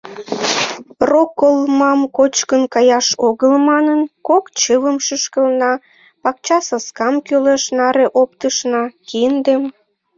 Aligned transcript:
Роколмам 1.09 1.99
кочкын 2.17 2.63
каяш 2.73 3.07
огыл 3.27 3.53
манын, 3.69 4.01
кок 4.27 4.45
чывым 4.59 4.97
шӱшкылна, 5.05 5.71
пакчасаскам 6.21 7.15
кӱлеш 7.25 7.63
наре 7.77 8.05
оптышна, 8.21 8.83
киндым. 9.09 9.63